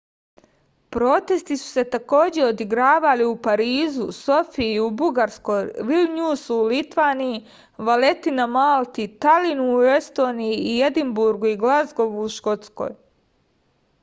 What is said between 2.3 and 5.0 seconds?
odigravali u parizu sofiji u